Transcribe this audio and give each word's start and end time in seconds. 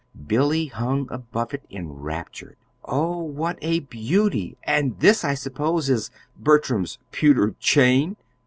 Billy 0.25 0.65
hung 0.65 1.07
above 1.11 1.53
it 1.53 1.61
enraptured. 1.69 2.55
"Oh, 2.83 3.19
what 3.19 3.59
a 3.61 3.81
beauty! 3.81 4.57
And 4.63 4.99
this, 4.99 5.23
I 5.23 5.35
suppose, 5.35 5.91
is 5.91 6.09
Bertram's 6.35 6.97
'pewter 7.11 7.53
chain'! 7.59 8.17